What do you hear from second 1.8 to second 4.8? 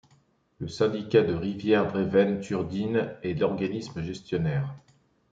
Brévenne Turdine est l'organisme gestionnaire.